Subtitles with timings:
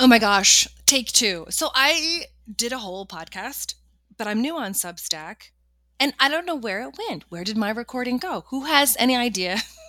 [0.00, 1.44] Oh my gosh, take two.
[1.50, 3.74] So I did a whole podcast,
[4.16, 5.50] but I'm new on Substack
[5.98, 7.24] and I don't know where it went.
[7.30, 8.44] Where did my recording go?
[8.50, 9.58] Who has any idea?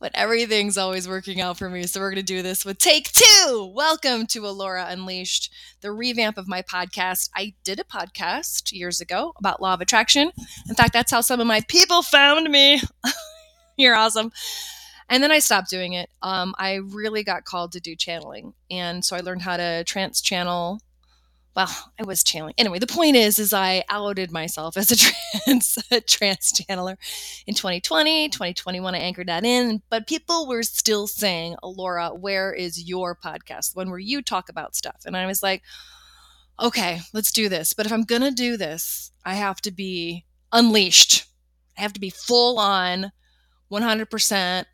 [0.00, 1.84] but everything's always working out for me.
[1.84, 3.72] So we're going to do this with take two.
[3.72, 7.30] Welcome to Alora Unleashed, the revamp of my podcast.
[7.36, 10.32] I did a podcast years ago about law of attraction.
[10.68, 12.82] In fact, that's how some of my people found me.
[13.76, 14.32] You're awesome.
[15.10, 16.08] And then I stopped doing it.
[16.22, 18.54] Um, I really got called to do channeling.
[18.70, 20.80] And so I learned how to trance channel.
[21.56, 22.54] Well, I was channeling.
[22.56, 24.96] Anyway, the point is, is I outed myself as a
[25.44, 26.96] trance, a trance channeler
[27.44, 28.94] in 2020, 2021.
[28.94, 33.74] I anchored that in, but people were still saying, Alora, where is your podcast?
[33.74, 35.02] When where you talk about stuff?
[35.04, 35.62] And I was like,
[36.60, 37.72] okay, let's do this.
[37.72, 41.26] But if I'm going to do this, I have to be unleashed.
[41.76, 43.10] I have to be full on
[43.72, 44.64] 100%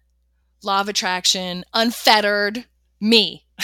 [0.66, 2.66] law of attraction, unfettered
[3.01, 3.47] me.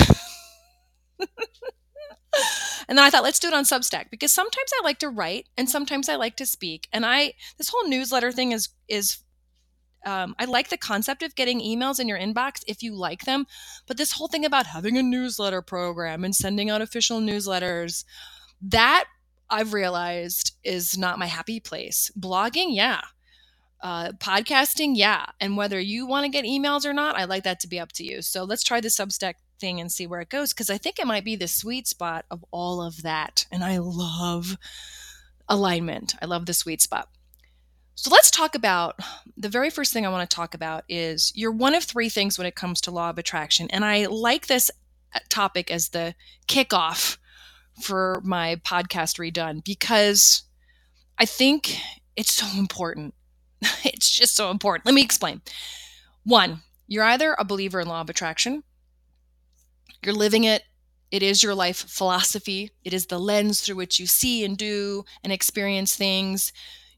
[2.89, 5.49] and then I thought, let's do it on Substack because sometimes I like to write
[5.59, 6.89] and sometimes I like to speak.
[6.93, 9.19] And I, this whole newsletter thing is, is,
[10.07, 13.47] um, I like the concept of getting emails in your inbox if you like them.
[13.87, 18.05] But this whole thing about having a newsletter program and sending out official newsletters,
[18.63, 19.05] that
[19.51, 22.11] I've realized is not my happy place.
[22.19, 23.03] Blogging, yeah
[23.83, 25.27] uh, podcasting, yeah.
[25.41, 27.93] And whether you want to get emails or not, I like that to be up
[27.93, 28.23] to you.
[28.23, 31.07] So let's try the Substack thing and see where it goes because I think it
[31.07, 33.47] might be the sweet spot of all of that.
[33.51, 34.57] And I love
[35.49, 37.09] alignment, I love the sweet spot.
[37.95, 38.99] So let's talk about
[39.37, 42.39] the very first thing I want to talk about is you're one of three things
[42.39, 43.69] when it comes to law of attraction.
[43.71, 44.71] And I like this
[45.15, 46.15] uh, topic as the
[46.49, 47.19] kickoff
[47.83, 50.45] for my podcast redone because
[51.19, 51.77] I think
[52.17, 53.15] it's so important.
[53.85, 54.87] it's just so important.
[54.87, 55.43] Let me explain.
[56.25, 58.63] One, you're either a believer in law of attraction,
[60.05, 60.63] you're living it,
[61.11, 65.05] it is your life philosophy, it is the lens through which you see and do
[65.23, 66.53] and experience things.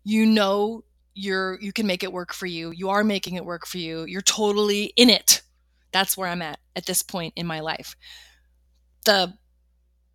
[0.05, 2.71] You know you're you can make it work for you.
[2.71, 4.05] You are making it work for you.
[4.05, 5.43] You're totally in it.
[5.93, 7.97] That's where I'm at at this point in my life.
[9.05, 9.35] The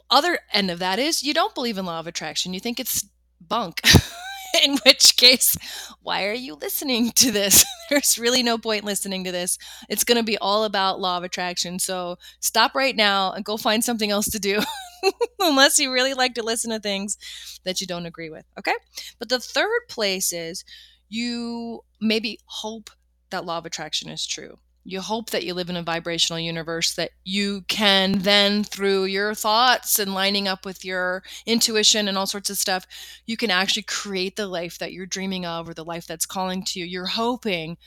[0.10, 2.54] other end of that is you don't believe in law of attraction.
[2.54, 3.06] You think it's
[3.40, 3.82] bunk.
[4.64, 5.58] in which case,
[6.02, 7.66] why are you listening to this?
[7.90, 9.58] There's really no point listening to this.
[9.90, 11.80] It's going to be all about law of attraction.
[11.80, 14.62] So stop right now and go find something else to do,
[15.40, 17.18] unless you really like to listen to things
[17.64, 18.46] that you don't agree with.
[18.58, 18.76] Okay.
[19.18, 20.64] But the third place is
[21.10, 22.90] you maybe hope
[23.32, 26.96] that law of attraction is true you hope that you live in a vibrational universe
[26.96, 32.26] that you can then through your thoughts and lining up with your intuition and all
[32.26, 32.88] sorts of stuff
[33.28, 36.64] you can actually create the life that you're dreaming of or the life that's calling
[36.64, 36.86] to you.
[36.86, 37.78] You're hoping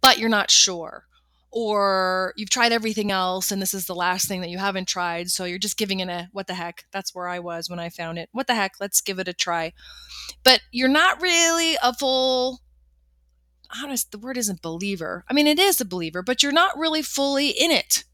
[0.00, 1.04] but you're not sure.
[1.50, 5.30] Or you've tried everything else and this is the last thing that you haven't tried
[5.30, 6.84] so you're just giving it a what the heck?
[6.90, 8.30] That's where i was when i found it.
[8.32, 8.76] What the heck?
[8.80, 9.72] Let's give it a try.
[10.42, 12.60] But you're not really a full
[13.82, 15.24] honest, the word isn't believer.
[15.28, 18.04] I mean, it is a believer, but you're not really fully in it.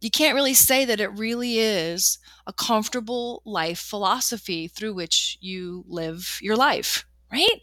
[0.00, 5.84] You can't really say that it really is a comfortable life philosophy through which you
[5.88, 7.60] live your life, right?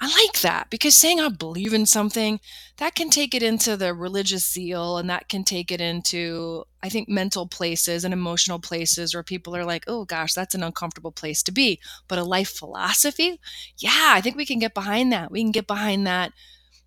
[0.00, 2.40] I like that because saying I believe in something,
[2.78, 6.88] that can take it into the religious zeal and that can take it into, I
[6.88, 11.12] think, mental places and emotional places where people are like, oh gosh, that's an uncomfortable
[11.12, 11.80] place to be.
[12.08, 13.40] But a life philosophy,
[13.78, 15.30] yeah, I think we can get behind that.
[15.30, 16.32] We can get behind that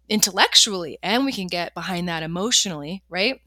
[0.09, 3.39] intellectually and we can get behind that emotionally, right?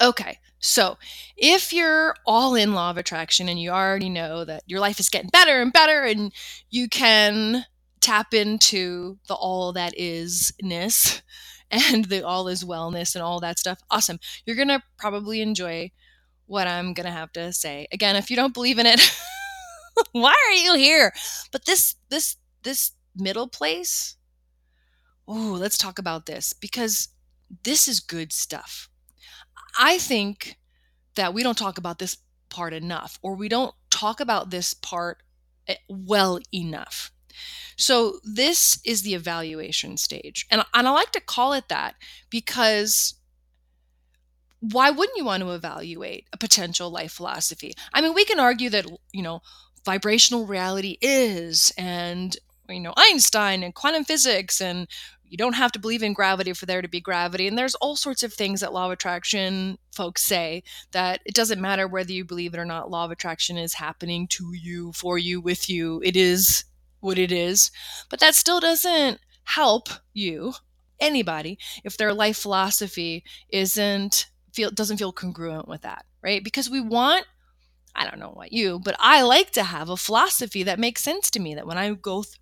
[0.00, 0.96] Okay, so
[1.36, 5.10] if you're all in law of attraction and you already know that your life is
[5.10, 6.32] getting better and better and
[6.70, 7.66] you can
[8.10, 11.22] tap into the all that isness
[11.70, 14.18] and the all is wellness and all that stuff, awesome.
[14.44, 15.92] You're going to probably enjoy
[16.46, 17.86] what I'm going to have to say.
[17.92, 19.00] Again, if you don't believe in it,
[20.12, 21.12] why are you here?
[21.52, 24.16] But this this this middle place,
[25.28, 27.10] oh, let's talk about this because
[27.62, 28.88] this is good stuff.
[29.78, 30.58] I think
[31.14, 32.16] that we don't talk about this
[32.48, 35.22] part enough or we don't talk about this part
[35.68, 37.12] eh, well enough.
[37.76, 40.46] So this is the evaluation stage.
[40.50, 41.94] And, and I like to call it that
[42.28, 43.14] because
[44.60, 47.72] why wouldn't you want to evaluate a potential life philosophy?
[47.94, 49.40] I mean, we can argue that, you know,
[49.84, 52.36] vibrational reality is and
[52.68, 54.86] you know Einstein and quantum physics and
[55.24, 57.96] you don't have to believe in gravity for there to be gravity and there's all
[57.96, 60.62] sorts of things that law of attraction folks say
[60.92, 64.26] that it doesn't matter whether you believe it or not law of attraction is happening
[64.28, 66.64] to you for you with you it is
[67.00, 67.70] what it is,
[68.08, 70.54] but that still doesn't help you
[71.00, 76.44] anybody if their life philosophy isn't feel doesn't feel congruent with that, right?
[76.44, 77.26] Because we want
[77.94, 81.30] I don't know what you, but I like to have a philosophy that makes sense
[81.32, 82.36] to me that when I go th-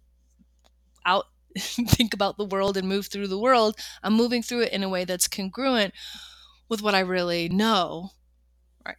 [1.07, 1.27] out
[1.59, 4.89] think about the world and move through the world, I'm moving through it in a
[4.89, 5.95] way that's congruent
[6.69, 8.11] with what I really know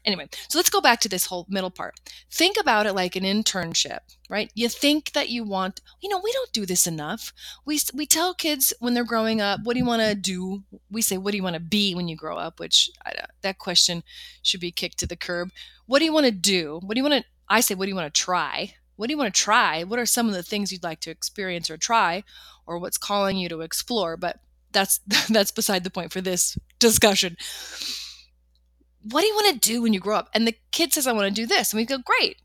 [0.06, 2.00] Anyway, so let's go back to this whole middle part.
[2.32, 4.00] Think about it like an internship,
[4.30, 4.52] right?
[4.54, 7.34] You think that you want, you know, we don't do this enough.
[7.66, 10.64] We we tell kids when they're growing up, what do you want to do?
[10.92, 12.60] We say, what do you want to be when you grow up?
[12.60, 14.04] Which I, that question
[14.42, 15.50] should be kicked to the curb.
[15.86, 16.80] What do you want to do?
[16.84, 17.30] What do you want to?
[17.48, 18.76] I say, what do you want to try?
[18.96, 19.84] What do you want to try?
[19.84, 22.24] What are some of the things you'd like to experience or try,
[22.68, 24.18] or what's calling you to explore?
[24.18, 24.40] But
[24.72, 25.00] that's
[25.30, 27.38] that's beside the point for this discussion
[29.02, 30.30] what do you want to do when you grow up?
[30.34, 31.72] And the kid says, I want to do this.
[31.72, 32.38] And we go, great.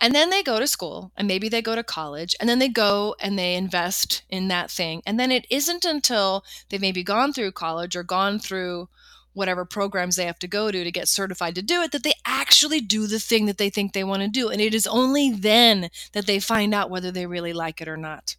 [0.00, 2.68] And then they go to school and maybe they go to college and then they
[2.68, 5.02] go and they invest in that thing.
[5.06, 8.88] And then it isn't until they've maybe gone through college or gone through
[9.34, 12.14] whatever programs they have to go to to get certified to do it that they
[12.24, 14.48] actually do the thing that they think they want to do.
[14.48, 17.96] And it is only then that they find out whether they really like it or
[17.96, 18.36] not.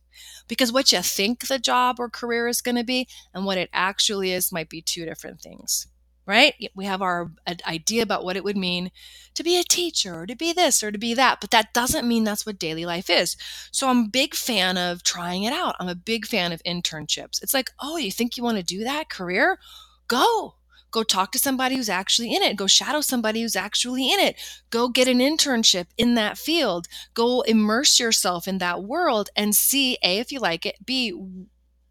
[0.47, 3.69] Because what you think the job or career is going to be and what it
[3.73, 5.87] actually is might be two different things
[6.25, 6.53] right?
[6.75, 7.31] We have our
[7.67, 8.91] idea about what it would mean
[9.35, 12.07] to be a teacher or to be this or to be that, but that doesn't
[12.07, 13.37] mean that's what daily life is.
[13.71, 15.75] So I'm a big fan of trying it out.
[15.79, 17.43] I'm a big fan of internships.
[17.43, 19.59] It's like, oh, you think you want to do that career?
[20.07, 20.55] Go.
[20.91, 22.55] Go talk to somebody who's actually in it.
[22.55, 24.37] Go shadow somebody who's actually in it.
[24.69, 26.87] Go get an internship in that field.
[27.13, 31.13] Go immerse yourself in that world and see A, if you like it, B,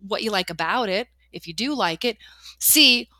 [0.00, 2.16] what you like about it, if you do like it,
[2.58, 3.10] C,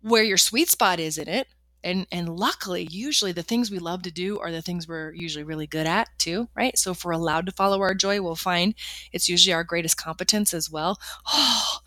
[0.00, 1.48] where your sweet spot is in it.
[1.84, 5.44] And and luckily usually the things we love to do are the things we're usually
[5.44, 6.76] really good at too right?
[6.76, 8.74] So if we're allowed to follow our joy we'll find
[9.12, 10.98] it's usually our greatest competence as well.
[11.28, 11.78] Oh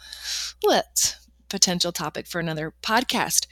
[0.61, 1.17] what
[1.49, 3.45] potential topic for another podcast.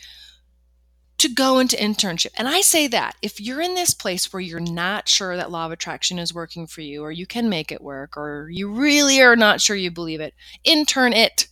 [1.18, 2.30] To go into internship.
[2.38, 5.66] And i say that if you're in this place where you're not sure that law
[5.66, 9.22] of attraction is working for you or you can make it work or you really
[9.22, 10.34] are not sure you believe it
[10.64, 11.48] intern it.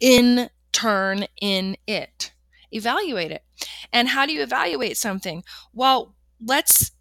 [0.00, 2.32] In turn in it.
[2.70, 3.42] Evaluate it.
[3.92, 5.42] And how do you evaluate something?
[5.72, 6.92] Well, let's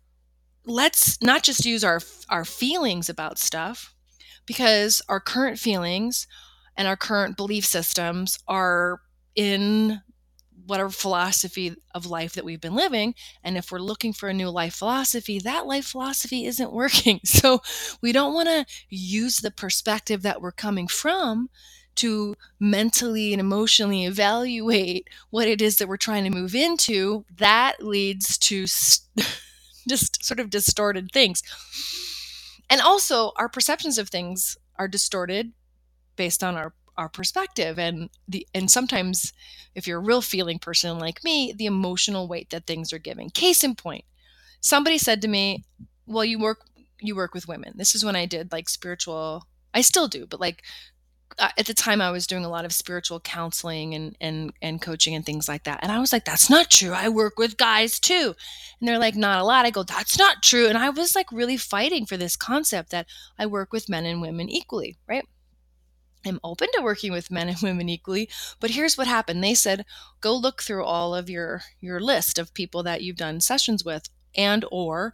[0.66, 3.94] let's not just use our our feelings about stuff
[4.46, 6.28] because our current feelings
[6.76, 9.02] and our current belief systems are
[9.36, 10.02] in
[10.68, 13.16] whatever philosophy of life that we've been living.
[13.44, 17.20] And if we're looking for a new life philosophy, that life philosophy isn't working.
[17.24, 17.62] So
[18.02, 21.50] we don't want to use the perspective that we're coming from
[21.98, 27.84] to mentally and emotionally evaluate what it is that we're trying to move into, that
[27.84, 28.66] leads to
[29.90, 31.42] just sort of distorted things.
[32.70, 35.54] And also, our perceptions of things are distorted
[36.16, 39.32] based on our our perspective and the and sometimes
[39.76, 43.30] if you're a real feeling person like me the emotional weight that things are giving
[43.30, 44.04] case in point
[44.62, 45.64] somebody said to me
[46.08, 46.62] well you work
[47.00, 49.46] you work with women this is when i did like spiritual
[49.76, 50.64] i still do but like
[51.40, 54.82] Uh, at the time I was doing a lot of spiritual counseling and and and
[54.82, 55.80] coaching and things like that.
[55.84, 56.94] And I was like, that's not true.
[56.94, 58.34] I work with guys too.
[58.80, 59.66] And they're like, not a lot.
[59.66, 60.68] I go, that's not true.
[60.68, 63.08] And I was like really fighting for this concept that
[63.38, 65.26] I work with men and women equally, right?
[66.26, 68.30] I'm open to working with men and women equally,
[68.60, 69.44] but here's what happened.
[69.44, 69.86] They said,
[70.20, 74.10] go look through all of your your list of people that you've done sessions with
[74.36, 75.14] and or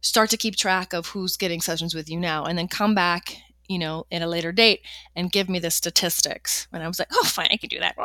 [0.00, 3.36] start to keep track of who's getting sessions with you now and then come back
[3.68, 4.80] you know, at a later date
[5.16, 6.68] and give me the statistics.
[6.72, 7.96] And I was like, oh, fine, I can do that.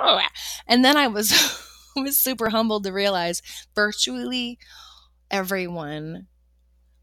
[0.67, 1.31] And then I was,
[1.95, 3.41] was super humbled to realize
[3.75, 4.59] virtually
[5.31, 6.27] everyone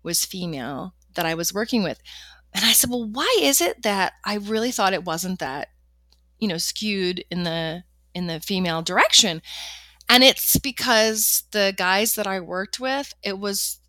[0.02, 2.00] was female that I was working with.
[2.54, 5.68] And I said, well, why is it that I really thought it wasn't that,
[6.38, 7.84] you know, skewed in the
[8.14, 9.42] in the female direction?
[10.08, 13.80] And it's because the guys that I worked with, it was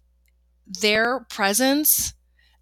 [0.65, 2.13] their presence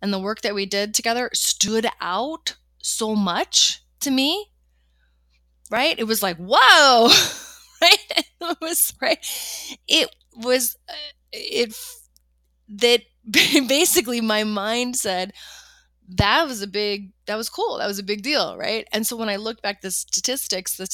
[0.05, 4.51] and the work that we did together stood out so much to me.
[5.71, 5.97] Right?
[5.97, 7.07] It was like, whoa,
[7.81, 7.97] right?
[8.41, 9.17] It was right.
[9.87, 10.93] It was uh,
[11.31, 11.75] it
[12.69, 13.01] that
[13.67, 15.33] basically my mind said
[16.07, 19.15] that was a big that was cool that was a big deal right and so
[19.15, 20.87] when i looked back the statistics the,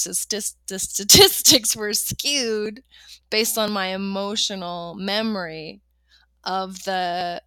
[0.68, 2.82] the statistics were skewed
[3.30, 5.82] based on my emotional memory
[6.46, 7.41] of the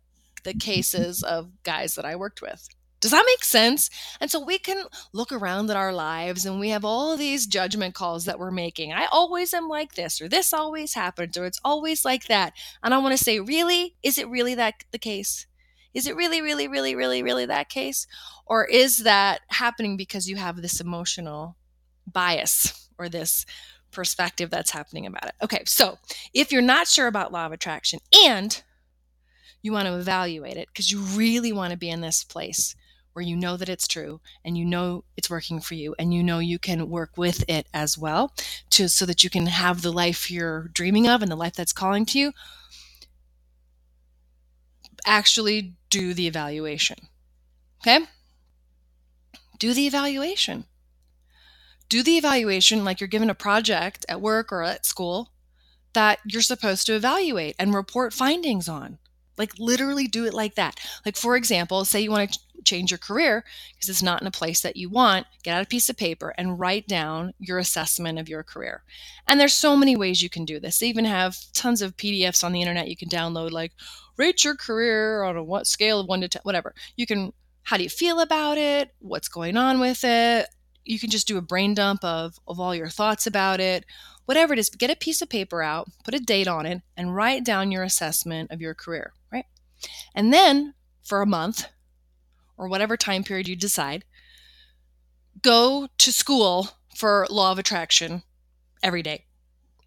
[0.44, 2.68] the cases of guys that I worked with.
[3.00, 3.90] Does that make sense?
[4.18, 7.94] And so we can look around at our lives and we have all these judgment
[7.94, 8.94] calls that we're making.
[8.94, 12.54] I always am like this, or this always happens, or it's always like that.
[12.82, 13.94] And I want to say, really?
[14.02, 15.46] Is it really that the case?
[15.92, 18.06] Is it really, really, really, really, really that case?
[18.46, 21.56] Or is that happening because you have this emotional
[22.10, 23.44] bias or this
[23.90, 25.34] perspective that's happening about it?
[25.42, 25.98] Okay, so
[26.32, 28.62] if you're not sure about law of attraction and
[29.64, 32.76] you want to evaluate it because you really want to be in this place
[33.14, 36.23] where you know that it's true and you know it's working for you and you
[36.23, 38.33] know you can work with it as well
[38.71, 41.73] to so that you can have the life you're dreaming of and the life that's
[41.73, 42.33] calling to you
[45.06, 46.97] actually do the evaluation
[47.87, 48.06] okay?
[49.59, 50.64] Do the evaluation.
[51.88, 55.30] Do the evaluation like you're given a project at work or at school
[55.92, 58.99] that you're supposed to evaluate and report findings on
[59.37, 60.79] like literally do it like that.
[61.05, 64.33] Like for example, say you want to change your career because it's not in a
[64.33, 68.19] place that you want, get out a piece of paper and write down your assessment
[68.19, 68.83] of your career.
[69.26, 70.79] And there's so many ways you can do this.
[70.79, 73.73] They even have tons of PDFs on the internet you can download like
[74.17, 76.75] rate your career on a what scale of 1 to 10 whatever.
[76.97, 77.33] You can
[77.64, 78.95] how do you feel about it?
[78.99, 80.49] What's going on with it?
[80.85, 83.85] You can just do a brain dump of of all your thoughts about it
[84.25, 87.14] whatever it is, get a piece of paper out, put a date on it, and
[87.14, 89.12] write down your assessment of your career.
[89.33, 89.47] Right?
[90.14, 91.66] And then for a month
[92.57, 94.04] or whatever time period you decide,
[95.43, 98.23] go to school for law of attraction
[98.83, 99.25] every day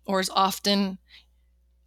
[0.05, 0.97] or as often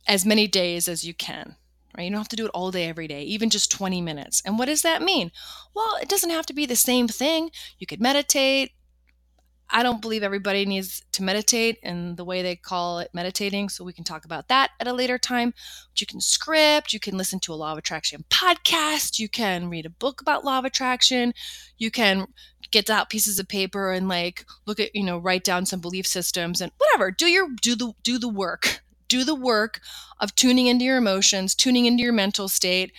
[0.07, 1.57] as many days as you can.
[1.97, 2.05] Right?
[2.05, 4.43] You don't have to do it all day every day, even just 20 minutes.
[4.47, 5.33] And what does that mean?
[5.75, 7.51] Well, it doesn't have to be the same thing.
[7.79, 8.73] You could meditate,
[9.73, 13.69] I don't believe everybody needs to meditate in the way they call it meditating.
[13.69, 15.51] So we can talk about that at a later time.
[15.51, 19.69] But you can script, you can listen to a law of attraction podcast, you can
[19.69, 21.35] read a book about law of attraction,
[21.79, 22.27] you can
[22.71, 26.07] get out pieces of paper and like look at, you know, write down some belief
[26.07, 27.11] systems and whatever.
[27.11, 28.83] Do your do the do the work.
[29.09, 29.81] Do the work
[30.21, 32.93] of tuning into your emotions, tuning into your mental state,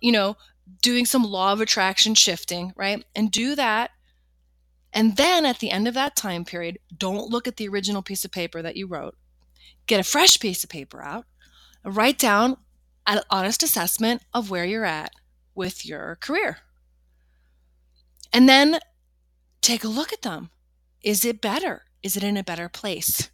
[0.00, 0.38] you know,
[0.80, 3.04] doing some law of attraction shifting, right?
[3.14, 3.90] And do that
[4.94, 8.24] and then at the end of that time period, don't look at the original piece
[8.24, 9.16] of paper that you wrote.
[9.86, 11.26] Get a fresh piece of paper out,
[11.84, 12.56] write down
[13.06, 15.10] an honest assessment of where you're at
[15.54, 16.58] with your career.
[18.32, 18.78] And then
[19.60, 20.50] take a look at them.
[21.02, 21.82] Is it better?
[22.02, 23.30] Is it in a better place?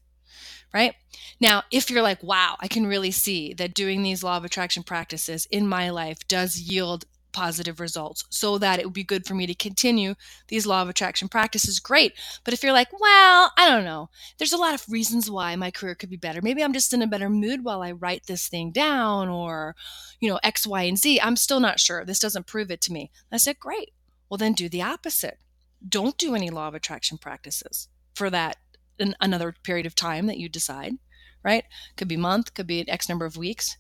[0.73, 0.95] Right?
[1.40, 4.83] Now, if you're like, wow, I can really see that doing these law of attraction
[4.83, 9.34] practices in my life does yield positive results so that it would be good for
[9.34, 10.14] me to continue
[10.49, 12.12] these law of attraction practices great.
[12.44, 14.10] But if you're like well i don't know.
[14.38, 16.40] There's a lot of reasons why my career could be better.
[16.42, 19.76] Maybe i'm just in a better mood while i write this thing down or
[20.20, 21.20] you know x y and z.
[21.20, 22.04] I'm still not sure.
[22.04, 23.10] This doesn't prove it to me.
[23.32, 23.92] I said great.
[24.28, 25.38] Well then do the opposite.
[25.87, 28.56] Don't do any law of attraction practices for that
[28.99, 30.94] another period of time that you decide
[31.42, 31.64] right?
[31.96, 33.76] Could be month could be an x number of weeks.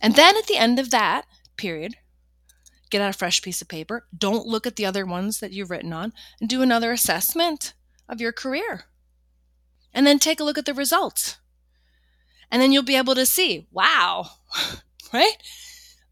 [0.00, 1.94] And then at the end of that period
[2.92, 4.06] get out a fresh piece of paper.
[4.16, 7.72] Don't look at the other ones that you've written on and do another assessment
[8.08, 8.84] of your career.
[9.94, 11.38] And then take a look at the results.
[12.50, 14.26] And then you'll be able to see, wow,
[15.12, 15.36] right?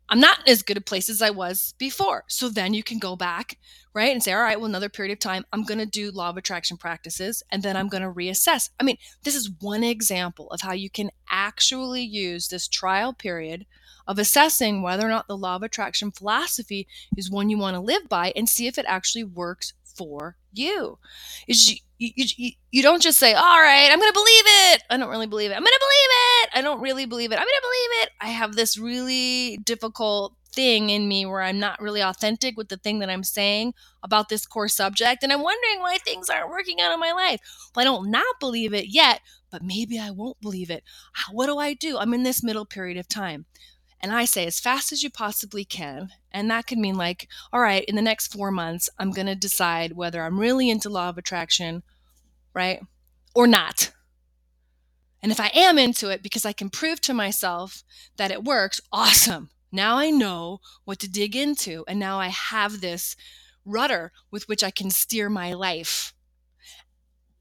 [0.08, 2.25] I'm not as good a place as I was before.
[2.26, 3.58] So then you can go back,
[3.94, 6.30] right, and say, all right, well, another period of time, I'm going to do law
[6.30, 8.70] of attraction practices and then I'm going to reassess.
[8.80, 13.66] I mean, this is one example of how you can actually use this trial period
[14.07, 17.80] of assessing whether or not the law of attraction philosophy is one you want to
[17.80, 20.99] live by and see if it actually works for you.
[21.47, 24.83] Is you, you, you, don't just say, all right, I'm going to believe it.
[24.88, 25.54] I don't really believe it.
[25.54, 26.50] I'm going to believe it.
[26.54, 27.37] I don't really believe it.
[27.37, 28.11] I'm going to believe it.
[28.21, 32.76] I have this really difficult thing in me where I'm not really authentic with the
[32.76, 35.23] thing that I'm saying about this core subject.
[35.23, 37.40] And I'm wondering why things aren't working out in my life.
[37.75, 40.83] Well, I don't not believe it yet, but maybe I won't believe it.
[41.30, 41.99] What do I do?
[41.99, 43.47] I'm in this middle period of time.
[44.02, 46.11] And I say as fast as you possibly can.
[46.33, 49.35] And that could mean like, all right, in the next four months, I'm going to
[49.35, 51.83] decide whether I'm really into law of attraction,
[52.54, 52.80] right?
[53.35, 53.92] Or not.
[55.23, 57.85] And if I am into it because I can prove to myself
[58.16, 59.50] that it works, awesome.
[59.71, 61.85] Now I know what to dig into.
[61.87, 63.16] And now I have this
[63.66, 66.14] rudder with which I can steer my life.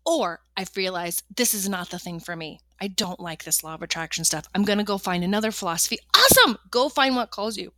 [0.06, 2.60] Or I've realized this is not the thing for me.
[2.82, 4.48] I don't like this law of attraction stuff.
[4.56, 5.98] I'm going to go find another philosophy.
[6.16, 6.58] Awesome.
[6.72, 7.74] Go find what calls you.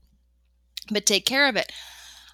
[0.89, 1.71] But take care of it.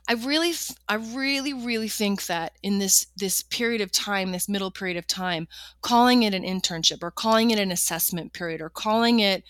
[0.09, 0.53] I really
[0.87, 5.05] I really really think that in this this period of time, this middle period of
[5.05, 5.49] time,
[5.81, 9.43] calling it an internship or calling it an assessment period or calling it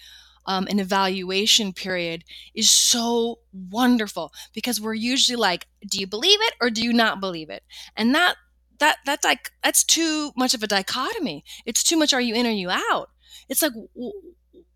[0.47, 2.23] um, an evaluation period
[2.55, 7.19] is so wonderful because we're usually like, do you believe it or do you not
[7.19, 7.63] believe it?
[7.95, 8.35] And that
[8.79, 11.43] that that's like that's too much of a dichotomy.
[11.65, 12.13] It's too much.
[12.13, 13.09] Are you in or you out?
[13.49, 13.73] It's like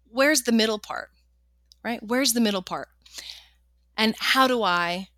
[0.09, 1.09] where's the middle part,
[1.83, 2.01] right?
[2.03, 2.89] Where's the middle part?
[3.97, 5.09] And how do I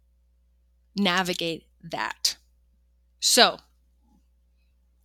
[0.95, 2.37] navigate that?
[3.19, 3.59] So,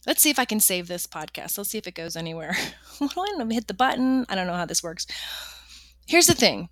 [0.06, 1.56] let's see if I can save this podcast.
[1.56, 2.56] Let's see if it goes anywhere.
[3.00, 4.26] I don't hit the button.
[4.28, 5.06] I don't know how this works.
[6.06, 6.68] Here's the thing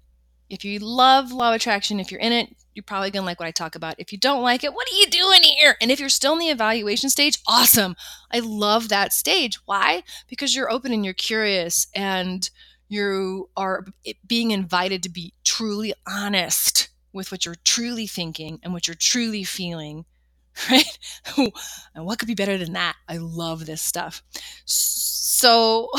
[0.49, 3.41] if you love law of attraction, if you're in it, you're probably going to like
[3.41, 3.95] what I talk about.
[3.99, 5.77] If you don't like it, what are you doing here?
[5.81, 7.97] And if you're still in the evaluation stage, awesome.
[8.31, 9.59] I love that stage.
[9.65, 10.03] Why?
[10.29, 12.49] Because you're open and you're curious and
[12.89, 13.87] you are
[14.27, 19.43] being invited to be truly honest with what you're truly thinking and what you're truly
[19.43, 20.05] feeling.
[20.71, 20.99] Right?
[21.95, 22.97] and what could be better than that?
[23.07, 24.23] I love this stuff.
[24.65, 25.91] So,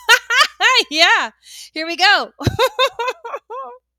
[0.90, 1.30] yeah,
[1.72, 2.30] here we go.